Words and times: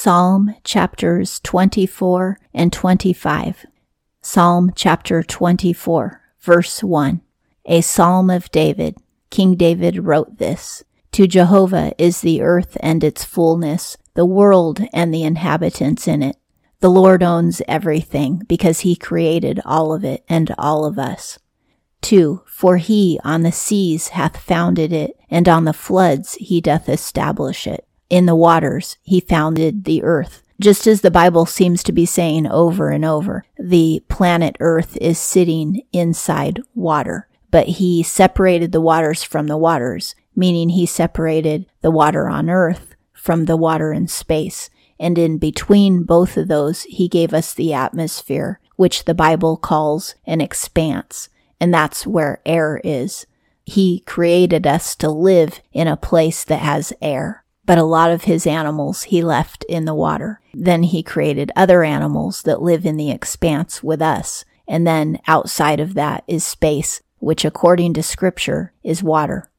Psalm 0.00 0.54
chapters 0.62 1.40
24 1.40 2.38
and 2.54 2.72
25. 2.72 3.66
Psalm 4.22 4.70
chapter 4.76 5.24
24, 5.24 6.22
verse 6.38 6.84
1. 6.84 7.20
A 7.64 7.80
psalm 7.80 8.30
of 8.30 8.48
David. 8.52 8.96
King 9.30 9.56
David 9.56 10.04
wrote 10.04 10.38
this. 10.38 10.84
To 11.10 11.26
Jehovah 11.26 11.92
is 11.98 12.20
the 12.20 12.42
earth 12.42 12.76
and 12.78 13.02
its 13.02 13.24
fullness, 13.24 13.96
the 14.14 14.24
world 14.24 14.80
and 14.92 15.12
the 15.12 15.24
inhabitants 15.24 16.06
in 16.06 16.22
it. 16.22 16.36
The 16.78 16.90
Lord 16.90 17.24
owns 17.24 17.60
everything 17.66 18.44
because 18.46 18.80
he 18.80 18.94
created 18.94 19.60
all 19.64 19.92
of 19.92 20.04
it 20.04 20.22
and 20.28 20.54
all 20.56 20.84
of 20.84 21.00
us. 21.00 21.40
2. 22.02 22.44
For 22.46 22.76
he 22.76 23.18
on 23.24 23.42
the 23.42 23.50
seas 23.50 24.10
hath 24.10 24.36
founded 24.36 24.92
it, 24.92 25.18
and 25.28 25.48
on 25.48 25.64
the 25.64 25.72
floods 25.72 26.34
he 26.34 26.60
doth 26.60 26.88
establish 26.88 27.66
it. 27.66 27.87
In 28.10 28.26
the 28.26 28.36
waters 28.36 28.96
he 29.02 29.20
founded 29.20 29.84
the 29.84 30.02
earth. 30.02 30.42
Just 30.60 30.86
as 30.86 31.02
the 31.02 31.10
Bible 31.10 31.46
seems 31.46 31.82
to 31.84 31.92
be 31.92 32.06
saying 32.06 32.46
over 32.46 32.90
and 32.90 33.04
over, 33.04 33.44
the 33.56 34.02
planet 34.08 34.56
Earth 34.58 34.96
is 34.96 35.16
sitting 35.16 35.82
inside 35.92 36.60
water, 36.74 37.28
but 37.52 37.68
he 37.68 38.02
separated 38.02 38.72
the 38.72 38.80
waters 38.80 39.22
from 39.22 39.46
the 39.46 39.56
waters, 39.56 40.16
meaning 40.34 40.70
he 40.70 40.84
separated 40.84 41.66
the 41.80 41.92
water 41.92 42.28
on 42.28 42.50
Earth 42.50 42.96
from 43.12 43.44
the 43.44 43.56
water 43.56 43.92
in 43.92 44.08
space. 44.08 44.68
And 44.98 45.16
in 45.16 45.38
between 45.38 46.02
both 46.02 46.36
of 46.36 46.48
those, 46.48 46.82
he 46.82 47.06
gave 47.06 47.32
us 47.32 47.54
the 47.54 47.72
atmosphere, 47.72 48.58
which 48.74 49.04
the 49.04 49.14
Bible 49.14 49.56
calls 49.56 50.16
an 50.26 50.40
expanse 50.40 51.28
and 51.60 51.72
that's 51.72 52.06
where 52.06 52.40
air 52.46 52.80
is. 52.84 53.26
He 53.64 54.00
created 54.00 54.66
us 54.66 54.96
to 54.96 55.10
live 55.10 55.60
in 55.72 55.88
a 55.88 55.96
place 55.96 56.44
that 56.44 56.60
has 56.60 56.92
air. 57.02 57.44
But 57.68 57.76
a 57.76 57.84
lot 57.84 58.10
of 58.10 58.24
his 58.24 58.46
animals 58.46 59.02
he 59.02 59.22
left 59.22 59.62
in 59.64 59.84
the 59.84 59.94
water. 59.94 60.40
Then 60.54 60.84
he 60.84 61.02
created 61.02 61.52
other 61.54 61.84
animals 61.84 62.40
that 62.44 62.62
live 62.62 62.86
in 62.86 62.96
the 62.96 63.10
expanse 63.10 63.82
with 63.82 64.00
us. 64.00 64.46
And 64.66 64.86
then 64.86 65.20
outside 65.26 65.78
of 65.78 65.92
that 65.92 66.24
is 66.26 66.42
space, 66.42 67.02
which 67.18 67.44
according 67.44 67.92
to 67.92 68.02
scripture 68.02 68.72
is 68.82 69.02
water. 69.02 69.50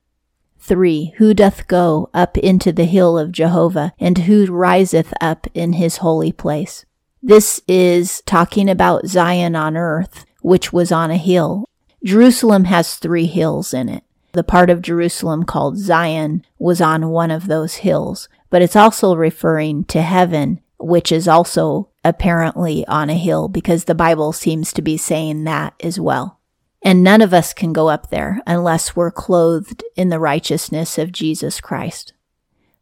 3. 0.58 1.14
Who 1.18 1.36
doth 1.36 1.68
go 1.68 2.10
up 2.12 2.36
into 2.36 2.72
the 2.72 2.86
hill 2.86 3.16
of 3.16 3.32
Jehovah, 3.32 3.94
and 4.00 4.18
who 4.18 4.48
riseth 4.48 5.14
up 5.22 5.46
in 5.54 5.74
his 5.74 5.98
holy 5.98 6.32
place? 6.32 6.86
This 7.22 7.62
is 7.68 8.24
talking 8.26 8.72
about 8.72 9.06
Zion 9.06 9.56
on 9.56 9.78
earth, 9.78 10.26
which 10.42 10.74
was 10.74 10.92
on 10.92 11.12
a 11.12 11.18
hill, 11.18 11.70
Jerusalem 12.04 12.64
has 12.66 12.96
three 12.96 13.26
hills 13.26 13.74
in 13.74 13.90
it. 13.90 14.04
The 14.32 14.44
part 14.44 14.70
of 14.70 14.82
Jerusalem 14.82 15.44
called 15.44 15.78
Zion 15.78 16.46
was 16.58 16.82
on 16.82 17.10
one 17.10 17.32
of 17.32 17.48
those 17.48 17.78
hills, 17.78 18.30
but 18.50 18.62
it's 18.62 18.76
also 18.76 19.16
referring 19.16 19.86
to 19.86 20.02
heaven, 20.02 20.62
which 20.78 21.12
is 21.12 21.28
also 21.28 21.90
apparently 22.04 22.86
on 22.88 23.10
a 23.10 23.16
hill 23.16 23.48
because 23.48 23.86
the 23.86 23.96
Bible 23.96 24.32
seems 24.32 24.72
to 24.74 24.82
be 24.82 24.98
saying 24.98 25.44
that 25.44 25.74
as 25.82 26.00
well. 26.00 26.40
And 26.82 27.04
none 27.04 27.22
of 27.22 27.34
us 27.34 27.54
can 27.54 27.74
go 27.74 27.90
up 27.90 28.10
there 28.10 28.42
unless 28.48 28.96
we're 28.96 29.12
clothed 29.12 29.84
in 29.96 30.10
the 30.10 30.20
righteousness 30.20 30.98
of 30.98 31.12
Jesus 31.12 31.60
Christ. 31.60 32.14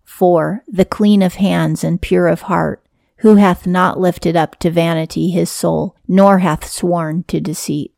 For 0.03 0.63
The 0.67 0.85
clean 0.85 1.21
of 1.21 1.35
hands 1.35 1.83
and 1.83 2.01
pure 2.01 2.27
of 2.27 2.41
heart, 2.41 2.83
who 3.17 3.35
hath 3.35 3.65
not 3.65 3.99
lifted 3.99 4.35
up 4.35 4.57
to 4.59 4.69
vanity 4.69 5.29
his 5.29 5.49
soul, 5.49 5.95
nor 6.07 6.39
hath 6.39 6.67
sworn 6.67 7.23
to 7.23 7.39
deceit. 7.39 7.93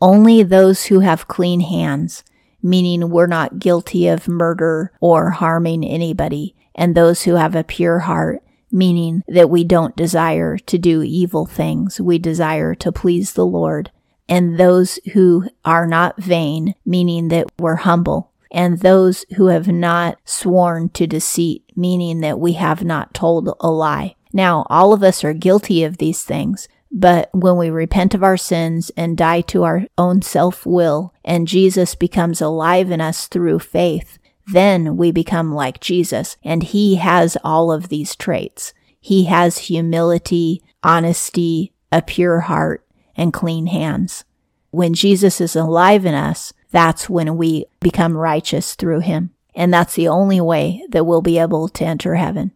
Only 0.00 0.42
those 0.42 0.84
who 0.86 1.00
have 1.00 1.28
clean 1.28 1.60
hands, 1.60 2.22
meaning 2.62 3.10
we're 3.10 3.26
not 3.26 3.58
guilty 3.58 4.08
of 4.08 4.28
murder 4.28 4.92
or 5.00 5.30
harming 5.30 5.84
anybody, 5.84 6.54
and 6.74 6.94
those 6.94 7.22
who 7.22 7.34
have 7.34 7.54
a 7.54 7.64
pure 7.64 8.00
heart, 8.00 8.42
meaning 8.70 9.22
that 9.26 9.50
we 9.50 9.64
don't 9.64 9.96
desire 9.96 10.56
to 10.56 10.78
do 10.78 11.02
evil 11.02 11.46
things, 11.46 12.00
we 12.00 12.18
desire 12.18 12.74
to 12.76 12.92
please 12.92 13.32
the 13.32 13.46
Lord, 13.46 13.90
and 14.28 14.58
those 14.58 14.98
who 15.12 15.48
are 15.64 15.86
not 15.86 16.22
vain, 16.22 16.74
meaning 16.84 17.28
that 17.28 17.46
we're 17.58 17.76
humble, 17.76 18.30
and 18.52 18.78
those 18.78 19.24
who 19.36 19.46
have 19.46 19.68
not 19.68 20.18
sworn 20.24 20.88
to 20.90 21.06
deceit, 21.06 21.64
meaning 21.76 22.20
that 22.20 22.38
we 22.38 22.52
have 22.52 22.84
not 22.84 23.14
told 23.14 23.48
a 23.60 23.70
lie. 23.70 24.14
Now, 24.32 24.66
all 24.70 24.92
of 24.92 25.02
us 25.02 25.24
are 25.24 25.32
guilty 25.32 25.82
of 25.82 25.98
these 25.98 26.22
things, 26.22 26.68
but 26.90 27.30
when 27.32 27.56
we 27.56 27.70
repent 27.70 28.14
of 28.14 28.22
our 28.22 28.36
sins 28.36 28.90
and 28.96 29.16
die 29.16 29.42
to 29.42 29.62
our 29.62 29.84
own 29.96 30.22
self 30.22 30.66
will, 30.66 31.14
and 31.24 31.46
Jesus 31.46 31.94
becomes 31.94 32.40
alive 32.40 32.90
in 32.90 33.00
us 33.00 33.28
through 33.28 33.60
faith, 33.60 34.18
then 34.46 34.96
we 34.96 35.12
become 35.12 35.54
like 35.54 35.80
Jesus. 35.80 36.36
And 36.42 36.62
he 36.62 36.96
has 36.96 37.36
all 37.44 37.70
of 37.70 37.88
these 37.88 38.16
traits. 38.16 38.74
He 39.00 39.24
has 39.24 39.58
humility, 39.58 40.62
honesty, 40.82 41.72
a 41.92 42.02
pure 42.02 42.40
heart, 42.40 42.84
and 43.16 43.32
clean 43.32 43.66
hands. 43.68 44.24
When 44.70 44.94
Jesus 44.94 45.40
is 45.40 45.54
alive 45.56 46.04
in 46.04 46.14
us, 46.14 46.52
that's 46.70 47.08
when 47.08 47.36
we 47.36 47.66
become 47.80 48.16
righteous 48.16 48.74
through 48.74 49.00
him. 49.00 49.30
And 49.54 49.72
that's 49.72 49.94
the 49.94 50.08
only 50.08 50.40
way 50.40 50.84
that 50.90 51.04
we'll 51.04 51.22
be 51.22 51.38
able 51.38 51.68
to 51.68 51.84
enter 51.84 52.16
heaven. 52.16 52.52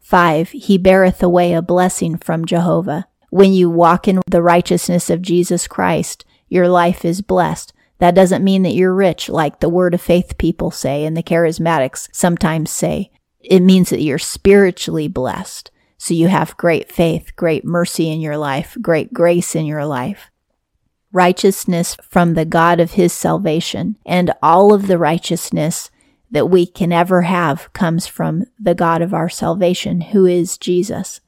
5. 0.00 0.50
He 0.50 0.78
beareth 0.78 1.22
away 1.22 1.52
a 1.52 1.60
blessing 1.60 2.16
from 2.16 2.46
Jehovah. 2.46 3.07
When 3.30 3.52
you 3.52 3.68
walk 3.68 4.08
in 4.08 4.20
the 4.26 4.42
righteousness 4.42 5.10
of 5.10 5.22
Jesus 5.22 5.66
Christ, 5.66 6.24
your 6.48 6.68
life 6.68 7.04
is 7.04 7.20
blessed. 7.20 7.72
That 7.98 8.14
doesn't 8.14 8.44
mean 8.44 8.62
that 8.62 8.74
you're 8.74 8.94
rich, 8.94 9.28
like 9.28 9.60
the 9.60 9.68
word 9.68 9.92
of 9.92 10.00
faith 10.00 10.38
people 10.38 10.70
say 10.70 11.04
and 11.04 11.16
the 11.16 11.22
charismatics 11.22 12.08
sometimes 12.12 12.70
say. 12.70 13.10
It 13.40 13.60
means 13.60 13.90
that 13.90 14.02
you're 14.02 14.18
spiritually 14.18 15.08
blessed. 15.08 15.70
So 15.98 16.14
you 16.14 16.28
have 16.28 16.56
great 16.56 16.90
faith, 16.92 17.34
great 17.34 17.64
mercy 17.64 18.10
in 18.10 18.20
your 18.20 18.36
life, 18.36 18.76
great 18.80 19.12
grace 19.12 19.56
in 19.56 19.66
your 19.66 19.84
life. 19.84 20.30
Righteousness 21.12 21.96
from 22.02 22.34
the 22.34 22.44
God 22.44 22.78
of 22.78 22.92
his 22.92 23.12
salvation, 23.12 23.96
and 24.06 24.32
all 24.42 24.72
of 24.72 24.86
the 24.86 24.98
righteousness 24.98 25.90
that 26.30 26.50
we 26.50 26.66
can 26.66 26.92
ever 26.92 27.22
have 27.22 27.72
comes 27.72 28.06
from 28.06 28.44
the 28.60 28.74
God 28.74 29.02
of 29.02 29.14
our 29.14 29.28
salvation, 29.28 30.02
who 30.02 30.26
is 30.26 30.58
Jesus. 30.58 31.20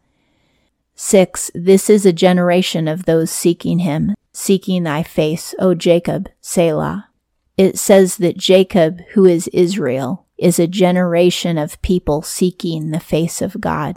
6. 1.02 1.50
This 1.54 1.88
is 1.88 2.04
a 2.04 2.12
generation 2.12 2.86
of 2.86 3.06
those 3.06 3.30
seeking 3.30 3.78
him, 3.78 4.14
seeking 4.34 4.82
thy 4.82 5.02
face, 5.02 5.54
O 5.58 5.74
Jacob, 5.74 6.28
Selah. 6.42 7.08
It 7.56 7.78
says 7.78 8.18
that 8.18 8.36
Jacob, 8.36 9.00
who 9.14 9.24
is 9.24 9.48
Israel, 9.48 10.26
is 10.36 10.58
a 10.58 10.66
generation 10.66 11.56
of 11.56 11.80
people 11.80 12.20
seeking 12.20 12.90
the 12.90 13.00
face 13.00 13.40
of 13.40 13.62
God. 13.62 13.96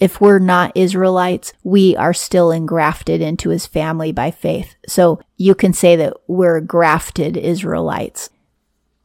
If 0.00 0.20
we're 0.20 0.40
not 0.40 0.76
Israelites, 0.76 1.52
we 1.62 1.94
are 1.96 2.12
still 2.12 2.50
engrafted 2.50 3.20
into 3.20 3.50
his 3.50 3.68
family 3.68 4.10
by 4.10 4.32
faith. 4.32 4.74
So 4.88 5.20
you 5.36 5.54
can 5.54 5.72
say 5.72 5.94
that 5.94 6.14
we're 6.26 6.60
grafted 6.60 7.36
Israelites. 7.36 8.30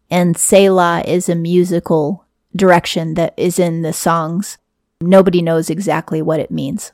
And 0.09 0.35
Selah 0.35 1.03
is 1.05 1.29
a 1.29 1.35
musical 1.35 2.25
direction 2.55 3.13
that 3.13 3.35
is 3.37 3.59
in 3.59 3.83
the 3.83 3.93
songs. 3.93 4.57
Nobody 4.99 5.43
knows 5.43 5.69
exactly 5.69 6.23
what 6.23 6.39
it 6.39 6.49
means. 6.49 6.93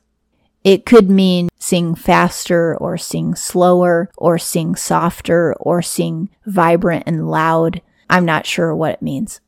It 0.63 0.85
could 0.85 1.09
mean 1.09 1.49
sing 1.59 1.93
faster 1.93 2.75
or 2.77 2.97
sing 2.97 3.35
slower 3.35 4.09
or 4.17 4.37
sing 4.37 4.75
softer 4.75 5.53
or 5.59 5.81
sing 5.81 6.29
vibrant 6.45 7.03
and 7.05 7.29
loud. 7.29 7.81
I'm 8.09 8.25
not 8.25 8.45
sure 8.45 8.73
what 8.73 8.93
it 8.93 9.01
means. 9.01 9.41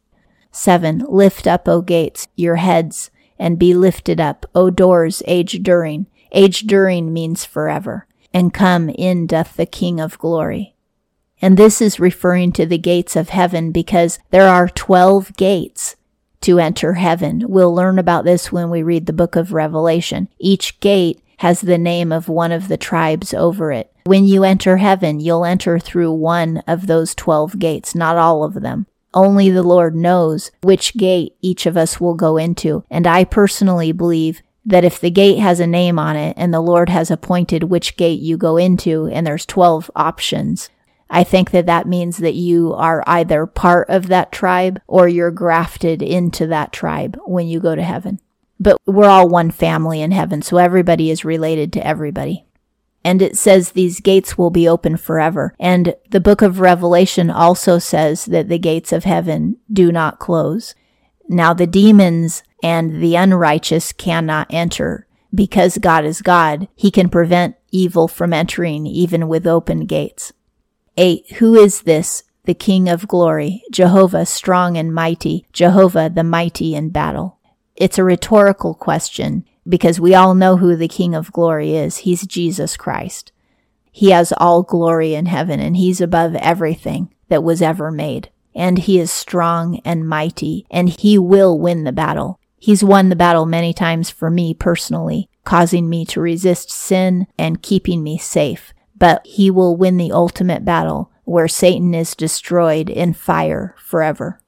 7. 0.52 1.06
Lift 1.08 1.48
up, 1.48 1.68
O 1.68 1.82
gates, 1.82 2.28
your 2.36 2.58
heads, 2.58 3.12
and 3.38 3.60
be 3.60 3.74
lifted 3.74 4.20
up, 4.20 4.46
O 4.56 4.70
doors, 4.70 5.22
age 5.26 5.60
during. 5.62 6.08
Age 6.32 6.62
during 6.62 7.14
means 7.14 7.46
forever. 7.46 8.08
And 8.34 8.54
come 8.54 8.90
in 8.90 9.28
doth 9.28 9.56
the 9.56 9.66
King 9.66 10.00
of 10.02 10.20
glory. 10.20 10.76
And 11.42 11.58
this 11.58 11.82
is 11.82 12.00
referring 12.00 12.52
to 12.54 12.66
the 12.66 12.78
gates 12.78 13.16
of 13.16 13.30
heaven 13.30 13.72
because 13.72 14.20
there 14.32 14.50
are 14.50 14.68
12 14.68 15.36
gates 15.38 15.96
to 16.46 16.60
enter 16.60 16.94
heaven. 16.94 17.44
We'll 17.48 17.74
learn 17.74 17.98
about 17.98 18.24
this 18.24 18.52
when 18.52 18.70
we 18.70 18.84
read 18.84 19.08
the 19.08 19.14
book 19.14 19.36
of 19.36 19.52
Revelation. 19.52 20.30
Each 20.38 20.80
gate 20.80 21.20
has 21.38 21.62
the 21.62 21.78
name 21.78 22.12
of 22.12 22.30
one 22.30 22.52
of 22.52 22.68
the 22.68 22.78
tribes 22.78 23.34
over 23.34 23.72
it. 23.72 23.92
When 24.06 24.26
you 24.26 24.44
enter 24.44 24.78
heaven, 24.78 25.20
you'll 25.20 25.44
enter 25.44 25.80
through 25.80 26.12
one 26.12 26.60
of 26.68 26.86
those 26.86 27.16
12 27.16 27.58
gates, 27.58 27.96
not 27.96 28.18
all 28.18 28.44
of 28.44 28.54
them. 28.54 28.86
Only 29.12 29.50
the 29.50 29.64
Lord 29.64 29.96
knows 29.96 30.52
which 30.62 30.96
gate 30.96 31.36
each 31.42 31.66
of 31.66 31.76
us 31.78 32.00
will 32.00 32.14
go 32.14 32.38
into. 32.38 32.84
And 32.92 33.08
I 33.08 33.24
personally 33.24 33.92
believe 33.92 34.44
that 34.66 34.84
if 34.84 35.00
the 35.00 35.10
gate 35.10 35.40
has 35.40 35.60
a 35.60 35.66
name 35.66 35.98
on 35.98 36.16
it 36.16 36.36
and 36.38 36.54
the 36.54 36.62
Lord 36.62 36.90
has 36.90 37.10
appointed 37.10 37.64
which 37.64 37.98
gate 37.98 38.20
you 38.20 38.38
go 38.38 38.58
into, 38.58 39.08
and 39.08 39.26
there's 39.26 39.46
12 39.48 39.90
options, 39.96 40.70
I 41.10 41.24
think 41.24 41.52
that 41.52 41.68
that 41.68 41.88
means 41.88 42.18
that 42.18 42.34
you 42.34 42.74
are 42.74 43.04
either 43.06 43.46
part 43.46 43.90
of 43.90 44.08
that 44.08 44.32
tribe 44.32 44.82
or 44.88 45.08
you're 45.08 45.32
grafted 45.32 46.02
into 46.02 46.48
that 46.48 46.72
tribe 46.72 47.18
when 47.26 47.48
you 47.48 47.60
go 47.60 47.76
to 47.76 47.84
heaven. 47.84 48.20
But 48.60 48.78
we're 48.86 49.10
all 49.10 49.30
one 49.30 49.52
family 49.52 50.02
in 50.02 50.12
heaven, 50.12 50.42
so 50.42 50.58
everybody 50.58 51.12
is 51.12 51.26
related 51.26 51.74
to 51.74 51.86
everybody. 51.86 52.46
And 53.04 53.22
it 53.22 53.38
says 53.38 53.72
these 53.72 54.00
gates 54.00 54.36
will 54.36 54.50
be 54.50 54.68
open 54.68 54.98
forever. 54.98 55.54
And 55.60 55.96
the 56.10 56.20
book 56.20 56.42
of 56.42 56.60
Revelation 56.60 57.30
also 57.30 57.78
says 57.78 58.26
that 58.26 58.50
the 58.50 58.58
gates 58.58 58.92
of 58.92 59.04
heaven 59.04 59.58
do 59.72 59.92
not 59.92 60.18
close. 60.18 60.74
Now 61.30 61.54
the 61.54 61.68
demons 61.68 62.42
and 62.64 63.04
the 63.04 63.16
unrighteous 63.16 63.94
cannot 63.94 64.48
enter. 64.50 65.08
Because 65.34 65.78
God 65.78 66.04
is 66.04 66.24
God, 66.24 66.68
he 66.76 66.90
can 66.90 67.10
prevent 67.10 67.58
evil 67.70 68.08
from 68.08 68.34
entering 68.34 68.88
even 68.88 69.28
with 69.28 69.46
open 69.46 69.86
gates. 69.86 70.34
8. 70.98 71.34
Who 71.38 71.56
is 71.56 71.82
this? 71.82 72.24
The 72.46 72.54
King 72.54 72.88
of 72.88 73.08
glory, 73.08 73.64
Jehovah 73.72 74.26
strong 74.26 74.78
and 74.78 74.94
mighty, 74.94 75.46
Jehovah 75.52 76.10
the 76.14 76.24
mighty 76.24 76.76
in 76.76 76.90
battle. 76.90 77.40
It's 77.76 77.98
a 77.98 78.04
rhetorical 78.04 78.74
question 78.76 79.46
because 79.68 80.00
we 80.00 80.14
all 80.16 80.36
know 80.36 80.58
who 80.58 80.76
the 80.76 80.88
King 80.88 81.16
of 81.16 81.34
glory 81.34 81.76
is. 81.76 81.98
He's 81.98 82.26
Jesus 82.26 82.78
Christ. 82.78 83.32
He 83.92 84.12
has 84.12 84.34
all 84.38 84.64
glory 84.64 85.16
in 85.16 85.26
heaven 85.26 85.60
and 85.60 85.76
he's 85.76 86.00
above 86.00 86.36
everything 86.36 87.14
that 87.30 87.44
was 87.44 87.62
ever 87.62 87.92
made. 87.92 88.30
And 88.54 88.78
he 88.78 89.00
is 89.00 89.12
strong 89.12 89.82
and 89.84 90.08
mighty 90.08 90.66
and 90.70 90.90
he 90.90 91.18
will 91.18 91.60
win 91.60 91.84
the 91.84 91.92
battle. 91.92 92.40
He's 92.58 92.84
won 92.84 93.10
the 93.10 93.16
battle 93.16 93.46
many 93.46 93.74
times 93.74 94.10
for 94.10 94.30
me 94.30 94.54
personally, 94.54 95.30
causing 95.44 95.90
me 95.90 96.06
to 96.06 96.22
resist 96.22 96.72
sin 96.72 97.28
and 97.38 97.62
keeping 97.62 98.02
me 98.02 98.18
safe. 98.18 98.74
But 98.98 99.26
he 99.26 99.52
will 99.52 99.76
win 99.76 99.98
the 99.98 100.12
ultimate 100.12 100.64
battle 100.64 101.12
where 101.24 101.48
Satan 101.48 101.94
is 101.94 102.16
destroyed 102.16 102.90
in 102.90 103.14
fire 103.14 103.76
forever. 103.78 104.40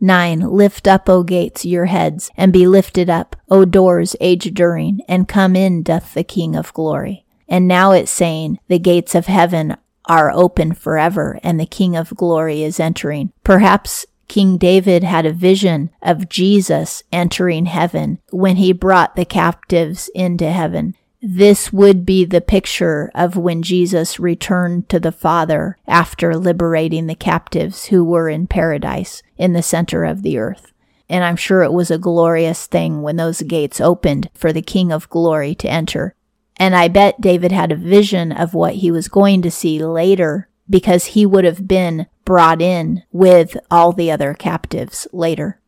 9. 0.00 0.40
Lift 0.40 0.88
up, 0.88 1.08
O 1.08 1.22
gates, 1.22 1.64
your 1.64 1.84
heads, 1.84 2.30
and 2.36 2.52
be 2.52 2.66
lifted 2.66 3.08
up, 3.08 3.36
O 3.48 3.64
doors, 3.64 4.16
age 4.20 4.52
during, 4.52 5.00
and 5.08 5.28
come 5.28 5.54
in, 5.54 5.82
doth 5.82 6.14
the 6.14 6.24
King 6.24 6.56
of 6.56 6.72
glory. 6.72 7.24
And 7.48 7.68
now 7.68 7.92
it's 7.92 8.10
saying, 8.10 8.58
the 8.68 8.78
gates 8.78 9.14
of 9.14 9.26
heaven 9.26 9.76
are 10.06 10.32
open 10.32 10.72
forever, 10.74 11.38
and 11.44 11.60
the 11.60 11.66
King 11.66 11.94
of 11.94 12.16
glory 12.16 12.64
is 12.64 12.80
entering. 12.80 13.32
Perhaps 13.44 14.06
King 14.26 14.56
David 14.56 15.04
had 15.04 15.26
a 15.26 15.32
vision 15.32 15.90
of 16.00 16.28
Jesus 16.28 17.02
entering 17.12 17.66
heaven 17.66 18.18
when 18.30 18.56
he 18.56 18.72
brought 18.72 19.14
the 19.14 19.24
captives 19.24 20.10
into 20.14 20.50
heaven. 20.50 20.96
This 21.24 21.72
would 21.72 22.04
be 22.04 22.24
the 22.24 22.40
picture 22.40 23.08
of 23.14 23.36
when 23.36 23.62
Jesus 23.62 24.18
returned 24.18 24.88
to 24.88 24.98
the 24.98 25.12
Father 25.12 25.78
after 25.86 26.36
liberating 26.36 27.06
the 27.06 27.14
captives 27.14 27.86
who 27.86 28.02
were 28.02 28.28
in 28.28 28.48
paradise 28.48 29.22
in 29.36 29.52
the 29.52 29.62
center 29.62 30.04
of 30.04 30.22
the 30.22 30.36
earth. 30.36 30.72
And 31.08 31.22
I'm 31.22 31.36
sure 31.36 31.62
it 31.62 31.72
was 31.72 31.92
a 31.92 31.98
glorious 31.98 32.66
thing 32.66 33.02
when 33.02 33.16
those 33.16 33.42
gates 33.42 33.80
opened 33.80 34.30
for 34.34 34.52
the 34.52 34.62
King 34.62 34.90
of 34.90 35.08
Glory 35.10 35.54
to 35.56 35.70
enter. 35.70 36.16
And 36.56 36.74
I 36.74 36.88
bet 36.88 37.20
David 37.20 37.52
had 37.52 37.70
a 37.70 37.76
vision 37.76 38.32
of 38.32 38.52
what 38.52 38.74
he 38.76 38.90
was 38.90 39.06
going 39.06 39.42
to 39.42 39.50
see 39.50 39.78
later 39.78 40.48
because 40.68 41.06
he 41.06 41.24
would 41.24 41.44
have 41.44 41.68
been 41.68 42.08
brought 42.24 42.60
in 42.60 43.04
with 43.12 43.56
all 43.70 43.92
the 43.92 44.10
other 44.10 44.34
captives 44.34 45.06
later. 45.12 45.60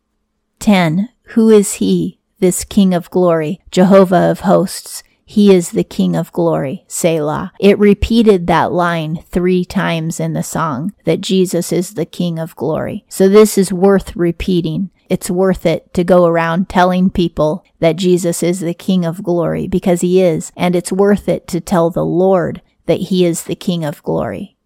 10. 0.58 1.10
Who 1.28 1.48
is 1.48 1.74
he, 1.74 2.18
this 2.40 2.64
King 2.64 2.92
of 2.92 3.08
Glory, 3.10 3.60
Jehovah 3.70 4.30
of 4.30 4.40
hosts? 4.40 5.04
He 5.24 5.54
is 5.54 5.70
the 5.70 5.84
King 5.84 6.14
of 6.16 6.32
glory, 6.32 6.84
Selah. 6.86 7.52
It 7.58 7.78
repeated 7.78 8.46
that 8.46 8.72
line 8.72 9.22
three 9.30 9.64
times 9.64 10.20
in 10.20 10.34
the 10.34 10.42
song 10.42 10.92
that 11.04 11.22
Jesus 11.22 11.72
is 11.72 11.94
the 11.94 12.04
King 12.04 12.38
of 12.38 12.54
glory. 12.56 13.04
So 13.08 13.28
this 13.28 13.56
is 13.56 13.72
worth 13.72 14.14
repeating. 14.14 14.90
It's 15.08 15.30
worth 15.30 15.64
it 15.64 15.92
to 15.94 16.04
go 16.04 16.26
around 16.26 16.68
telling 16.68 17.10
people 17.10 17.64
that 17.78 17.96
Jesus 17.96 18.42
is 18.42 18.60
the 18.60 18.74
King 18.74 19.04
of 19.04 19.22
glory 19.22 19.66
because 19.66 20.02
he 20.02 20.20
is. 20.20 20.52
And 20.56 20.76
it's 20.76 20.92
worth 20.92 21.28
it 21.28 21.46
to 21.48 21.60
tell 21.60 21.90
the 21.90 22.04
Lord 22.04 22.60
that 22.86 23.00
he 23.00 23.24
is 23.24 23.44
the 23.44 23.56
King 23.56 23.84
of 23.84 24.02
glory. 24.02 24.56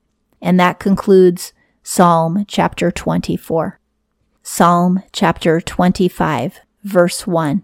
And 0.41 0.59
that 0.59 0.81
concludes 0.81 1.53
Psalm 1.83 2.45
chapter 2.49 2.91
24. 2.91 3.81
Psalm 4.43 5.03
chapter 5.13 5.61
25, 5.61 6.61
verse 6.83 7.27
1 7.27 7.63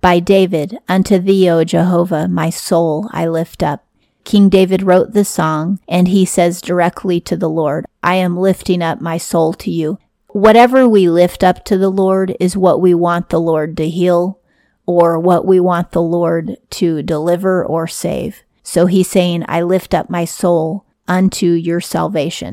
by 0.00 0.18
David, 0.18 0.78
Unto 0.88 1.18
thee, 1.18 1.50
O 1.50 1.62
Jehovah, 1.62 2.26
my 2.26 2.48
soul 2.48 3.08
I 3.12 3.26
lift 3.26 3.62
up. 3.62 3.84
King 4.24 4.48
David 4.48 4.82
wrote 4.82 5.12
the 5.12 5.24
song, 5.24 5.78
and 5.88 6.08
he 6.08 6.24
says 6.24 6.62
directly 6.62 7.20
to 7.20 7.36
the 7.36 7.50
Lord, 7.50 7.86
I 8.02 8.14
am 8.14 8.38
lifting 8.38 8.82
up 8.82 9.00
my 9.00 9.18
soul 9.18 9.52
to 9.54 9.70
you. 9.70 9.98
Whatever 10.28 10.88
we 10.88 11.08
lift 11.10 11.42
up 11.42 11.64
to 11.66 11.76
the 11.76 11.90
Lord 11.90 12.36
is 12.40 12.56
what 12.56 12.80
we 12.80 12.94
want 12.94 13.28
the 13.28 13.40
Lord 13.40 13.76
to 13.78 13.88
heal 13.88 14.38
or 14.86 15.18
what 15.18 15.44
we 15.44 15.60
want 15.60 15.92
the 15.92 16.02
Lord 16.02 16.56
to 16.70 17.02
deliver 17.02 17.64
or 17.64 17.86
save. 17.86 18.42
So 18.62 18.86
he's 18.86 19.10
saying, 19.10 19.44
I 19.48 19.62
lift 19.62 19.92
up 19.92 20.08
my 20.08 20.24
soul 20.24 20.86
unto 21.08 21.46
your 21.46 21.80
salvation. 21.80 22.52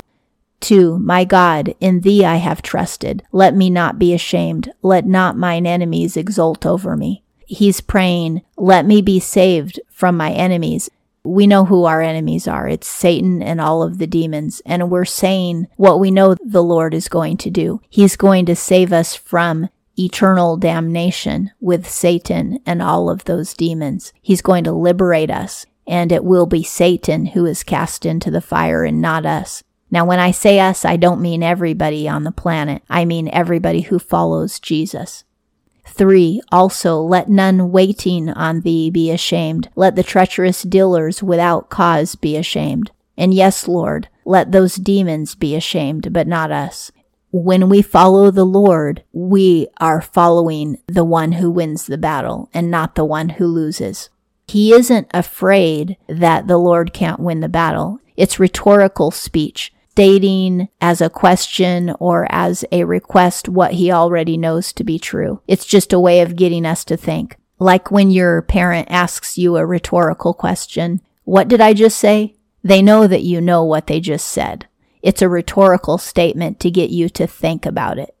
2. 0.60 0.98
My 0.98 1.24
God, 1.24 1.74
in 1.80 2.00
thee 2.00 2.24
I 2.24 2.36
have 2.36 2.60
trusted. 2.60 3.22
Let 3.30 3.54
me 3.54 3.70
not 3.70 3.98
be 3.98 4.12
ashamed. 4.12 4.72
Let 4.82 5.06
not 5.06 5.36
mine 5.36 5.66
enemies 5.66 6.16
exult 6.16 6.66
over 6.66 6.96
me 6.96 7.22
he's 7.48 7.80
praying, 7.80 8.42
let 8.56 8.86
me 8.86 9.02
be 9.02 9.18
saved 9.18 9.80
from 9.90 10.16
my 10.16 10.30
enemies. 10.30 10.88
We 11.24 11.46
know 11.46 11.64
who 11.64 11.84
our 11.84 12.00
enemies 12.00 12.46
are. 12.46 12.68
It's 12.68 12.86
Satan 12.86 13.42
and 13.42 13.60
all 13.60 13.82
of 13.82 13.98
the 13.98 14.06
demons. 14.06 14.62
And 14.64 14.90
we're 14.90 15.04
saying 15.04 15.66
what 15.76 15.98
we 15.98 16.10
know 16.10 16.36
the 16.44 16.62
Lord 16.62 16.94
is 16.94 17.08
going 17.08 17.36
to 17.38 17.50
do. 17.50 17.80
He's 17.88 18.16
going 18.16 18.46
to 18.46 18.54
save 18.54 18.92
us 18.92 19.14
from 19.14 19.68
eternal 19.98 20.56
damnation 20.56 21.50
with 21.60 21.88
Satan 21.88 22.60
and 22.64 22.80
all 22.80 23.10
of 23.10 23.24
those 23.24 23.54
demons. 23.54 24.12
He's 24.22 24.42
going 24.42 24.64
to 24.64 24.72
liberate 24.72 25.30
us, 25.30 25.66
and 25.86 26.12
it 26.12 26.24
will 26.24 26.46
be 26.46 26.62
Satan 26.62 27.26
who 27.26 27.44
is 27.46 27.64
cast 27.64 28.06
into 28.06 28.30
the 28.30 28.40
fire 28.40 28.84
and 28.84 29.02
not 29.02 29.26
us. 29.26 29.64
Now, 29.90 30.04
when 30.04 30.20
I 30.20 30.30
say 30.30 30.60
us, 30.60 30.84
I 30.84 30.96
don't 30.96 31.20
mean 31.20 31.42
everybody 31.42 32.08
on 32.08 32.24
the 32.24 32.30
planet. 32.30 32.82
I 32.88 33.04
mean 33.04 33.28
everybody 33.32 33.80
who 33.82 33.98
follows 33.98 34.60
Jesus. 34.60 35.24
3. 35.88 36.40
Also, 36.52 37.00
let 37.00 37.28
none 37.28 37.70
waiting 37.72 38.28
on 38.30 38.60
thee 38.60 38.90
be 38.90 39.10
ashamed. 39.10 39.68
Let 39.74 39.96
the 39.96 40.02
treacherous 40.02 40.62
dealers 40.62 41.22
without 41.22 41.70
cause 41.70 42.14
be 42.14 42.36
ashamed. 42.36 42.90
And 43.16 43.34
yes, 43.34 43.66
Lord, 43.66 44.08
let 44.24 44.52
those 44.52 44.76
demons 44.76 45.34
be 45.34 45.56
ashamed, 45.56 46.12
but 46.12 46.26
not 46.26 46.52
us. 46.52 46.92
When 47.30 47.68
we 47.68 47.82
follow 47.82 48.30
the 48.30 48.46
Lord, 48.46 49.02
we 49.12 49.68
are 49.80 50.00
following 50.00 50.78
the 50.86 51.04
one 51.04 51.32
who 51.32 51.50
wins 51.50 51.86
the 51.86 51.98
battle 51.98 52.48
and 52.54 52.70
not 52.70 52.94
the 52.94 53.04
one 53.04 53.30
who 53.30 53.46
loses. 53.46 54.08
He 54.46 54.72
isn't 54.72 55.08
afraid 55.12 55.98
that 56.08 56.46
the 56.46 56.56
Lord 56.56 56.94
can't 56.94 57.20
win 57.20 57.40
the 57.40 57.48
battle. 57.48 57.98
It's 58.16 58.40
rhetorical 58.40 59.10
speech 59.10 59.72
stating 59.98 60.68
as 60.80 61.00
a 61.00 61.10
question 61.10 61.92
or 61.98 62.24
as 62.30 62.64
a 62.70 62.84
request 62.84 63.48
what 63.48 63.72
he 63.72 63.90
already 63.90 64.36
knows 64.36 64.72
to 64.72 64.84
be 64.84 64.96
true. 64.96 65.42
It's 65.48 65.66
just 65.66 65.92
a 65.92 65.98
way 65.98 66.20
of 66.20 66.36
getting 66.36 66.64
us 66.64 66.84
to 66.84 66.96
think. 66.96 67.36
Like 67.58 67.90
when 67.90 68.12
your 68.12 68.42
parent 68.42 68.86
asks 68.92 69.36
you 69.36 69.56
a 69.56 69.66
rhetorical 69.66 70.34
question, 70.34 71.00
what 71.24 71.48
did 71.48 71.60
I 71.60 71.72
just 71.74 71.98
say? 71.98 72.36
They 72.62 72.80
know 72.80 73.08
that 73.08 73.24
you 73.24 73.40
know 73.40 73.64
what 73.64 73.88
they 73.88 73.98
just 73.98 74.28
said. 74.28 74.68
It's 75.02 75.20
a 75.20 75.28
rhetorical 75.28 75.98
statement 75.98 76.60
to 76.60 76.70
get 76.70 76.90
you 76.90 77.08
to 77.08 77.26
think 77.26 77.66
about 77.66 77.98
it. 77.98 78.14